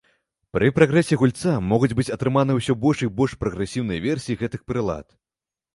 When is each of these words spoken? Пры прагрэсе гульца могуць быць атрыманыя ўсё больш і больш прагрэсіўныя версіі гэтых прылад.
Пры 0.57 0.69
прагрэсе 0.77 1.19
гульца 1.23 1.53
могуць 1.73 1.91
быць 1.99 2.07
атрыманыя 2.17 2.59
ўсё 2.61 2.73
больш 2.87 3.07
і 3.09 3.11
больш 3.21 3.37
прагрэсіўныя 3.47 4.05
версіі 4.09 4.41
гэтых 4.43 4.67
прылад. 4.73 5.07